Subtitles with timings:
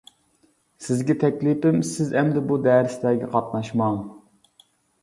[0.85, 4.03] سىزگە تەكلىپىم، سىز ئەمدى بۇ دەرسلەرگە قاتناشماڭ.